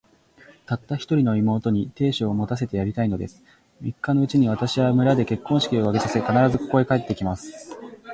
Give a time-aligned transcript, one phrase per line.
[0.65, 3.43] たった一人の妹に、亭主を持たせてやりたいのです。
[3.81, 7.77] 三日のうちに、私は村で結婚式を挙げさせ、必ず、ここへ帰って来ます。